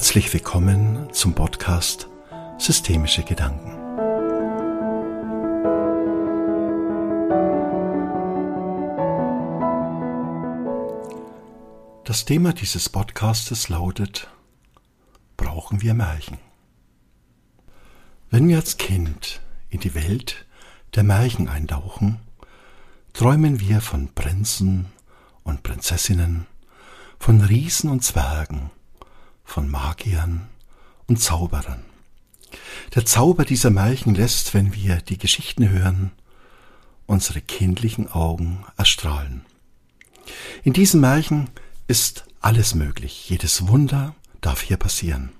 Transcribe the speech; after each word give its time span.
Herzlich 0.00 0.32
willkommen 0.32 1.12
zum 1.12 1.34
Podcast 1.34 2.08
Systemische 2.56 3.22
Gedanken. 3.22 3.76
Das 12.04 12.24
Thema 12.24 12.54
dieses 12.54 12.88
Podcastes 12.88 13.68
lautet 13.68 14.30
Brauchen 15.36 15.82
wir 15.82 15.92
Märchen? 15.92 16.38
Wenn 18.30 18.48
wir 18.48 18.56
als 18.56 18.78
Kind 18.78 19.42
in 19.68 19.80
die 19.80 19.94
Welt 19.94 20.46
der 20.94 21.02
Märchen 21.02 21.46
eintauchen, 21.46 22.20
träumen 23.12 23.60
wir 23.60 23.82
von 23.82 24.08
Prinzen 24.14 24.86
und 25.42 25.62
Prinzessinnen, 25.62 26.46
von 27.18 27.42
Riesen 27.42 27.90
und 27.90 28.02
Zwergen, 28.02 28.70
von 29.50 29.68
Magiern 29.68 30.48
und 31.08 31.20
Zauberern. 31.20 31.82
Der 32.94 33.04
Zauber 33.04 33.44
dieser 33.44 33.70
Märchen 33.70 34.14
lässt, 34.14 34.54
wenn 34.54 34.74
wir 34.74 34.98
die 34.98 35.18
Geschichten 35.18 35.68
hören, 35.68 36.12
unsere 37.06 37.40
kindlichen 37.40 38.08
Augen 38.12 38.64
erstrahlen. 38.76 39.44
In 40.62 40.72
diesen 40.72 41.00
Märchen 41.00 41.50
ist 41.88 42.26
alles 42.40 42.76
möglich, 42.76 43.28
jedes 43.28 43.66
Wunder 43.66 44.14
darf 44.40 44.60
hier 44.60 44.76
passieren. 44.76 45.32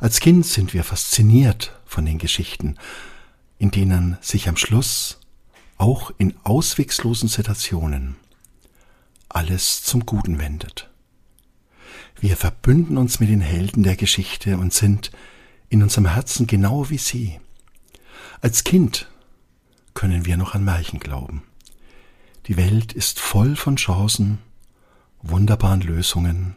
Als 0.00 0.18
Kind 0.18 0.44
sind 0.44 0.74
wir 0.74 0.82
fasziniert 0.82 1.78
von 1.84 2.04
den 2.04 2.18
Geschichten, 2.18 2.76
in 3.58 3.70
denen 3.70 4.18
sich 4.20 4.48
am 4.48 4.56
Schluss, 4.56 5.20
auch 5.78 6.10
in 6.18 6.34
auswegslosen 6.42 7.28
Situationen, 7.28 8.16
alles 9.28 9.84
zum 9.84 10.04
Guten 10.06 10.40
wendet. 10.40 10.90
Wir 12.18 12.36
verbünden 12.36 12.96
uns 12.96 13.20
mit 13.20 13.28
den 13.28 13.40
Helden 13.40 13.82
der 13.82 13.96
Geschichte 13.96 14.56
und 14.56 14.72
sind 14.72 15.10
in 15.68 15.82
unserem 15.82 16.06
Herzen 16.06 16.46
genau 16.46 16.88
wie 16.88 16.98
sie. 16.98 17.40
Als 18.40 18.64
Kind 18.64 19.08
können 19.94 20.24
wir 20.24 20.36
noch 20.36 20.54
an 20.54 20.64
Märchen 20.64 20.98
glauben. 20.98 21.42
Die 22.46 22.56
Welt 22.56 22.92
ist 22.92 23.20
voll 23.20 23.56
von 23.56 23.76
Chancen, 23.76 24.38
wunderbaren 25.22 25.80
Lösungen 25.80 26.56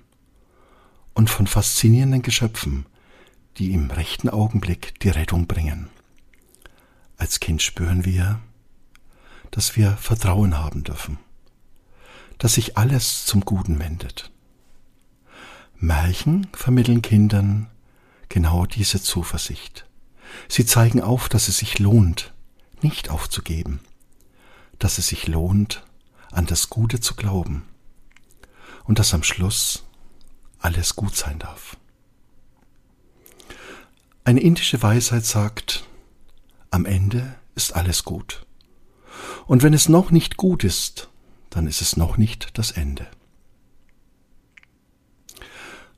und 1.13 1.30
von 1.30 1.47
faszinierenden 1.47 2.21
Geschöpfen, 2.21 2.85
die 3.57 3.73
im 3.73 3.89
rechten 3.91 4.30
Augenblick 4.30 4.99
die 5.02 5.09
Rettung 5.09 5.47
bringen. 5.47 5.89
Als 7.17 7.39
Kind 7.39 7.61
spüren 7.61 8.05
wir, 8.05 8.39
dass 9.52 9.75
wir 9.75 9.97
Vertrauen 9.97 10.57
haben 10.57 10.83
dürfen, 10.83 11.17
dass 12.37 12.53
sich 12.53 12.77
alles 12.77 13.25
zum 13.25 13.41
Guten 13.41 13.80
wendet. 13.80 14.31
Märchen 15.80 16.47
vermitteln 16.53 17.02
Kindern 17.02 17.67
genau 18.27 18.66
diese 18.66 19.02
Zuversicht. 19.02 19.86
Sie 20.49 20.66
zeigen 20.66 21.02
auf, 21.02 21.30
dass 21.30 21.47
es 21.47 21.58
sich 21.58 21.80
lohnt, 21.80 22.33
nicht 22.81 23.09
aufzugeben, 23.09 23.80
dass 24.77 24.97
es 24.97 25.08
sich 25.08 25.27
lohnt, 25.27 25.83
an 26.31 26.45
das 26.45 26.69
Gute 26.69 26.99
zu 26.99 27.16
glauben 27.16 27.63
und 28.83 28.99
dass 28.99 29.13
am 29.13 29.23
Schluss 29.23 29.86
alles 30.59 30.97
gut 30.97 31.16
sein 31.16 31.39
darf. 31.39 31.77
Eine 34.25 34.41
indische 34.41 34.81
Weisheit 34.83 35.25
sagt, 35.25 35.86
am 36.71 36.86
Ende 36.86 37.36
ist 37.55 37.73
alles 37.73 38.03
gut. 38.03 38.45
Und 39.47 39.64
wenn 39.64 39.73
es 39.73 39.89
noch 39.89 40.11
nicht 40.11 40.38
gut 40.38 40.64
ist, 40.64 41.09
dann 41.49 41.67
ist 41.67 41.81
es 41.81 41.97
noch 41.97 42.17
nicht 42.17 42.58
das 42.58 42.71
Ende. 42.71 43.08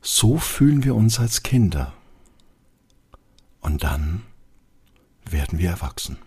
So 0.04 0.36
fühlen 0.36 0.82
wir 0.82 0.96
uns 0.96 1.20
als 1.20 1.44
Kinder. 1.44 1.92
Und 3.60 3.84
dann 3.84 4.22
werden 5.24 5.60
wir 5.60 5.70
erwachsen. 5.70 6.18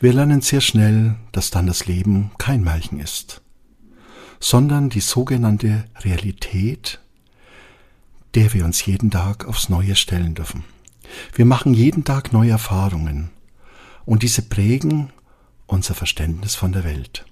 Wir 0.00 0.12
lernen 0.12 0.40
sehr 0.40 0.60
schnell, 0.60 1.14
dass 1.30 1.50
dann 1.50 1.68
das 1.68 1.86
Leben 1.86 2.32
kein 2.38 2.64
Märchen 2.64 2.98
ist, 2.98 3.40
sondern 4.40 4.90
die 4.90 5.00
sogenannte 5.00 5.84
Realität, 6.00 7.00
der 8.34 8.52
wir 8.52 8.64
uns 8.64 8.84
jeden 8.84 9.12
Tag 9.12 9.44
aufs 9.44 9.68
Neue 9.68 9.94
stellen 9.94 10.34
dürfen. 10.34 10.64
Wir 11.34 11.44
machen 11.44 11.72
jeden 11.72 12.02
Tag 12.02 12.32
neue 12.32 12.50
Erfahrungen 12.50 13.30
und 14.04 14.24
diese 14.24 14.42
prägen 14.42 15.12
unser 15.66 15.94
Verständnis 15.94 16.56
von 16.56 16.72
der 16.72 16.82
Welt. 16.82 17.24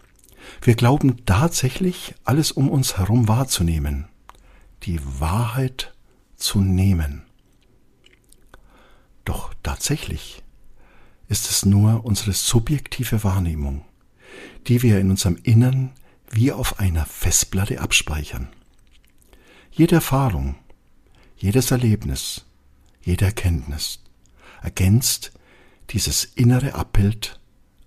Wir 0.61 0.77
glauben 0.77 1.27
tatsächlich, 1.27 2.15
alles 2.23 2.53
um 2.53 2.71
uns 2.71 2.99
herum 2.99 3.27
wahrzunehmen 3.27 4.07
die 4.85 5.01
Wahrheit 5.21 5.95
zu 6.37 6.61
nehmen. 6.61 7.23
Doch 9.25 9.55
tatsächlich 9.63 10.43
ist 11.29 11.51
es 11.51 11.65
nur 11.65 12.05
unsere 12.05 12.33
subjektive 12.33 13.25
Wahrnehmung, 13.25 13.85
die 14.67 14.83
wir 14.83 14.99
in 15.01 15.11
unserem 15.11 15.39
Innern 15.43 15.93
wie 16.31 16.53
auf 16.53 16.79
einer 16.81 17.07
Festplatte 17.07 17.81
abspeichern. 17.81 18.49
Jede 19.71 19.97
Erfahrung, 19.97 20.57
jedes 21.37 21.71
Erlebnis, 21.71 22.45
jede 23.03 23.25
Erkenntnis 23.25 24.01
ergänzt 24.63 25.33
dieses 25.91 26.25
innere 26.25 26.75
Abbild 26.75 27.41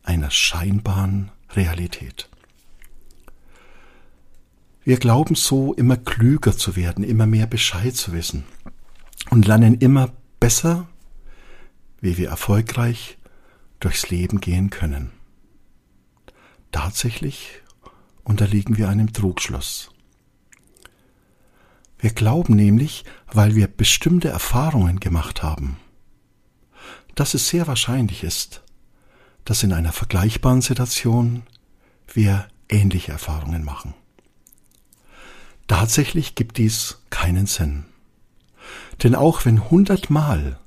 einer 0.04 0.30
scheinbaren 0.30 1.32
Realität. 1.52 2.30
Wir 4.86 4.98
glauben 4.98 5.34
so 5.34 5.74
immer 5.74 5.98
klüger 5.98 6.56
zu 6.56 6.76
werden, 6.76 7.04
immer 7.04 7.26
mehr 7.26 7.48
Bescheid 7.48 7.96
zu 7.96 8.14
wissen 8.14 8.44
und 9.32 9.48
lernen 9.48 9.80
immer 9.80 10.14
besser, 10.40 10.88
wie 12.02 12.18
wir 12.18 12.30
erfolgreich 12.30 13.18
durchs 13.80 14.12
Leben 14.12 14.40
gehen 14.40 14.70
können. 14.70 15.10
Tatsächlich 16.72 17.64
unterliegen 18.24 18.78
wir 18.78 18.88
einem 18.88 19.12
Trugschluss. 19.12 19.90
Wir 21.98 22.12
glauben 22.12 22.56
nämlich, 22.56 23.06
weil 23.34 23.56
wir 23.56 23.66
bestimmte 23.68 24.30
Erfahrungen 24.30 25.00
gemacht 25.00 25.42
haben, 25.42 25.78
dass 27.16 27.34
es 27.34 27.50
sehr 27.50 27.66
wahrscheinlich 27.66 28.24
ist, 28.24 28.62
dass 29.46 29.64
in 29.64 29.74
einer 29.74 29.94
vergleichbaren 29.94 30.62
Situation 30.62 31.42
wir 32.14 32.48
ähnliche 32.70 33.14
Erfahrungen 33.14 33.64
machen. 33.64 33.96
Tatsächlich 35.68 36.36
gibt 36.36 36.58
dies 36.58 37.00
keinen 37.10 37.48
Sinn. 37.48 37.86
Denn 39.04 39.16
auch 39.16 39.46
wenn 39.46 39.70
hundertmal 39.70 40.60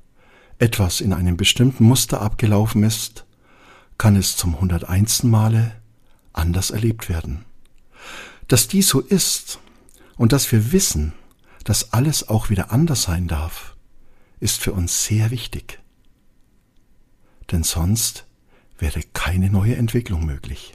etwas 0.57 1.01
in 1.01 1.13
einem 1.13 1.37
bestimmten 1.37 1.85
Muster 1.85 2.21
abgelaufen 2.21 2.83
ist, 2.83 3.25
kann 3.97 4.15
es 4.15 4.35
zum 4.35 4.59
hunderteinsten 4.59 5.29
Male 5.29 5.75
anders 6.33 6.71
erlebt 6.71 7.09
werden. 7.09 7.45
Dass 8.47 8.67
dies 8.67 8.87
so 8.87 8.99
ist 8.99 9.59
und 10.17 10.31
dass 10.31 10.51
wir 10.51 10.71
wissen, 10.71 11.13
dass 11.63 11.93
alles 11.93 12.27
auch 12.27 12.49
wieder 12.49 12.71
anders 12.71 13.03
sein 13.03 13.27
darf, 13.27 13.75
ist 14.39 14.61
für 14.61 14.73
uns 14.73 15.03
sehr 15.05 15.31
wichtig. 15.31 15.79
Denn 17.51 17.63
sonst 17.63 18.25
wäre 18.77 19.01
keine 19.13 19.49
neue 19.49 19.75
Entwicklung 19.75 20.25
möglich. 20.25 20.73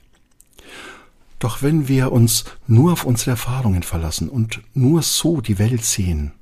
Doch 1.44 1.60
wenn 1.60 1.88
wir 1.88 2.10
uns 2.10 2.47
nur 2.66 2.94
auf 2.94 3.05
unsere 3.05 3.32
Erfahrungen 3.32 3.82
verlassen 3.82 4.31
und 4.31 4.62
nur 4.72 5.03
so 5.03 5.43
die 5.43 5.59
Welt 5.59 5.84
sehen, 5.84 6.32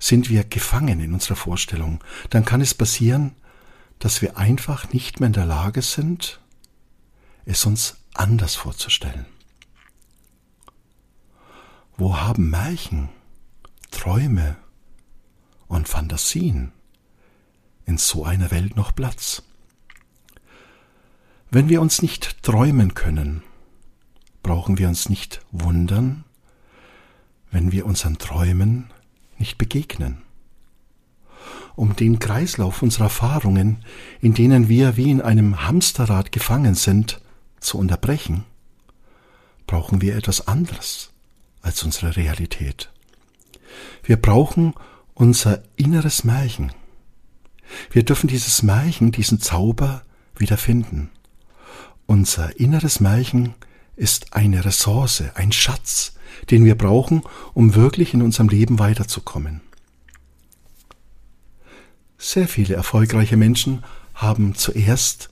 sind 0.00 0.30
wir 0.30 0.42
gefangen 0.42 0.98
in 0.98 1.14
unserer 1.14 1.36
Vorstellung. 1.36 2.02
Dann 2.30 2.44
kann 2.44 2.60
es 2.60 2.74
passieren, 2.74 3.36
dass 4.00 4.22
wir 4.22 4.36
einfach 4.36 4.92
nicht 4.92 5.20
mehr 5.20 5.28
in 5.28 5.32
der 5.32 5.46
Lage 5.46 5.80
sind, 5.80 6.40
es 7.44 7.64
uns 7.66 7.98
anders 8.14 8.56
vorzustellen. 8.56 9.26
Wo 11.96 12.16
haben 12.16 12.50
Märchen, 12.50 13.10
Träume 13.92 14.56
und 15.68 15.88
Fantasien 15.88 16.72
in 17.84 17.96
so 17.96 18.24
einer 18.24 18.50
Welt 18.50 18.74
noch 18.74 18.92
Platz? 18.92 19.44
Wenn 21.48 21.68
wir 21.68 21.80
uns 21.80 22.02
nicht 22.02 22.42
träumen 22.42 22.94
können, 22.94 23.44
brauchen 24.46 24.78
wir 24.78 24.86
uns 24.86 25.08
nicht 25.08 25.40
wundern, 25.50 26.22
wenn 27.50 27.72
wir 27.72 27.84
unseren 27.84 28.18
Träumen 28.18 28.92
nicht 29.38 29.58
begegnen. 29.58 30.22
Um 31.74 31.96
den 31.96 32.20
Kreislauf 32.20 32.80
unserer 32.80 33.06
Erfahrungen, 33.06 33.78
in 34.20 34.34
denen 34.34 34.68
wir 34.68 34.96
wie 34.96 35.10
in 35.10 35.20
einem 35.20 35.66
Hamsterrad 35.66 36.30
gefangen 36.30 36.76
sind, 36.76 37.20
zu 37.58 37.76
unterbrechen, 37.76 38.44
brauchen 39.66 40.00
wir 40.00 40.14
etwas 40.14 40.46
anderes 40.46 41.10
als 41.60 41.82
unsere 41.82 42.14
Realität. 42.14 42.92
Wir 44.04 44.16
brauchen 44.16 44.74
unser 45.14 45.64
inneres 45.74 46.22
Märchen. 46.22 46.70
Wir 47.90 48.04
dürfen 48.04 48.28
dieses 48.28 48.62
Märchen, 48.62 49.10
diesen 49.10 49.40
Zauber 49.40 50.02
wiederfinden. 50.36 51.10
Unser 52.06 52.60
inneres 52.60 53.00
Märchen 53.00 53.56
ist 53.96 54.34
eine 54.34 54.64
Ressource, 54.64 55.24
ein 55.34 55.52
Schatz, 55.52 56.12
den 56.50 56.64
wir 56.64 56.76
brauchen, 56.76 57.22
um 57.54 57.74
wirklich 57.74 58.14
in 58.14 58.22
unserem 58.22 58.48
Leben 58.48 58.78
weiterzukommen. 58.78 59.62
Sehr 62.18 62.48
viele 62.48 62.74
erfolgreiche 62.74 63.36
Menschen 63.36 63.82
haben 64.14 64.54
zuerst 64.54 65.30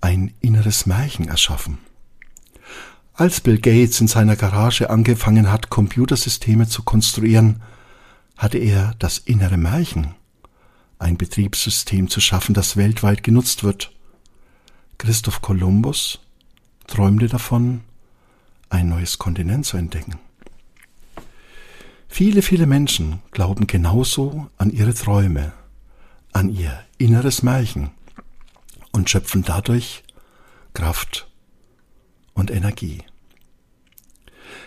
ein 0.00 0.34
inneres 0.40 0.86
Märchen 0.86 1.28
erschaffen. 1.28 1.78
Als 3.14 3.40
Bill 3.40 3.58
Gates 3.58 4.00
in 4.00 4.06
seiner 4.06 4.36
Garage 4.36 4.90
angefangen 4.90 5.50
hat, 5.50 5.70
Computersysteme 5.70 6.68
zu 6.68 6.82
konstruieren, 6.82 7.62
hatte 8.36 8.58
er 8.58 8.94
das 9.00 9.18
innere 9.18 9.56
Märchen, 9.56 10.14
ein 10.98 11.16
Betriebssystem 11.16 12.08
zu 12.08 12.20
schaffen, 12.20 12.54
das 12.54 12.76
weltweit 12.76 13.24
genutzt 13.24 13.64
wird. 13.64 13.92
Christoph 14.98 15.42
Kolumbus 15.42 16.20
träumte 16.86 17.26
davon, 17.26 17.80
ein 18.70 18.88
neues 18.88 19.18
Kontinent 19.18 19.66
zu 19.66 19.76
entdecken. 19.76 20.18
Viele, 22.08 22.42
viele 22.42 22.66
Menschen 22.66 23.20
glauben 23.30 23.66
genauso 23.66 24.48
an 24.56 24.70
ihre 24.70 24.94
Träume, 24.94 25.52
an 26.32 26.48
ihr 26.48 26.84
inneres 26.96 27.42
Märchen 27.42 27.90
und 28.92 29.10
schöpfen 29.10 29.42
dadurch 29.42 30.02
Kraft 30.74 31.30
und 32.34 32.50
Energie. 32.50 33.02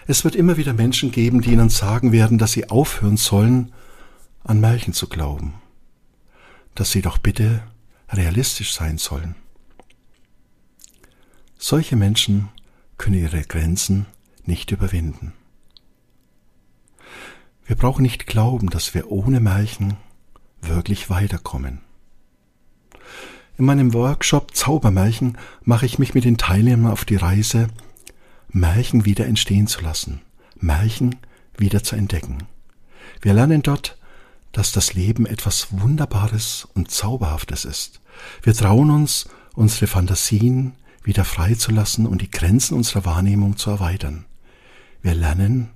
Es 0.07 0.23
wird 0.23 0.35
immer 0.35 0.57
wieder 0.57 0.73
Menschen 0.73 1.11
geben, 1.11 1.41
die 1.41 1.51
ihnen 1.51 1.69
sagen 1.69 2.11
werden, 2.11 2.37
dass 2.37 2.51
sie 2.51 2.69
aufhören 2.69 3.17
sollen, 3.17 3.71
an 4.43 4.59
Märchen 4.59 4.93
zu 4.93 5.07
glauben, 5.07 5.55
dass 6.75 6.91
sie 6.91 7.01
doch 7.01 7.17
bitte 7.17 7.63
realistisch 8.09 8.73
sein 8.73 8.97
sollen. 8.97 9.35
Solche 11.57 11.95
Menschen 11.95 12.49
können 13.01 13.19
ihre 13.19 13.41
Grenzen 13.41 14.05
nicht 14.45 14.69
überwinden. 14.69 15.33
Wir 17.65 17.75
brauchen 17.75 18.03
nicht 18.03 18.27
glauben, 18.27 18.69
dass 18.69 18.93
wir 18.93 19.11
ohne 19.11 19.39
Märchen 19.39 19.97
wirklich 20.61 21.09
weiterkommen. 21.09 21.81
In 23.57 23.65
meinem 23.65 23.95
Workshop 23.95 24.55
Zaubermärchen 24.55 25.39
mache 25.63 25.87
ich 25.87 25.97
mich 25.97 26.13
mit 26.13 26.25
den 26.25 26.37
Teilnehmern 26.37 26.91
auf 26.91 27.03
die 27.03 27.15
Reise, 27.15 27.69
Märchen 28.49 29.03
wieder 29.03 29.25
entstehen 29.25 29.65
zu 29.65 29.81
lassen, 29.81 30.21
Märchen 30.59 31.15
wieder 31.57 31.81
zu 31.81 31.95
entdecken. 31.95 32.43
Wir 33.19 33.33
lernen 33.33 33.63
dort, 33.63 33.97
dass 34.51 34.71
das 34.71 34.93
Leben 34.93 35.25
etwas 35.25 35.69
Wunderbares 35.71 36.67
und 36.75 36.91
Zauberhaftes 36.91 37.65
ist. 37.65 37.99
Wir 38.43 38.53
trauen 38.53 38.91
uns, 38.91 39.27
unsere 39.55 39.87
Fantasien 39.87 40.73
wieder 41.03 41.25
freizulassen 41.25 42.05
und 42.05 42.21
die 42.21 42.31
Grenzen 42.31 42.75
unserer 42.75 43.05
Wahrnehmung 43.05 43.57
zu 43.57 43.69
erweitern. 43.69 44.25
Wir 45.01 45.15
lernen, 45.15 45.69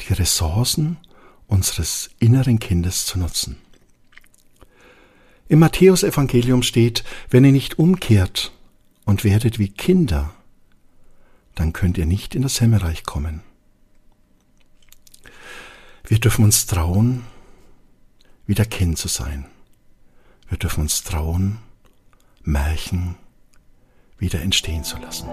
die 0.00 0.12
Ressourcen 0.12 0.98
unseres 1.46 2.10
inneren 2.18 2.58
Kindes 2.58 3.06
zu 3.06 3.18
nutzen. 3.18 3.56
Im 5.48 5.58
Matthäusevangelium 5.58 6.62
steht, 6.62 7.04
wenn 7.28 7.44
ihr 7.44 7.52
nicht 7.52 7.78
umkehrt 7.78 8.52
und 9.04 9.24
werdet 9.24 9.58
wie 9.58 9.68
Kinder, 9.68 10.32
dann 11.54 11.72
könnt 11.72 11.98
ihr 11.98 12.06
nicht 12.06 12.34
in 12.34 12.42
das 12.42 12.58
Himmelreich 12.58 13.02
kommen. 13.02 13.42
Wir 16.06 16.18
dürfen 16.18 16.44
uns 16.44 16.66
trauen, 16.66 17.24
wieder 18.46 18.64
Kind 18.64 18.98
zu 18.98 19.08
sein. 19.08 19.46
Wir 20.48 20.58
dürfen 20.58 20.82
uns 20.82 21.02
trauen, 21.02 21.58
Märchen 22.42 23.16
wieder 24.20 24.40
entstehen 24.40 24.84
zu 24.84 24.98
lassen. 24.98 25.28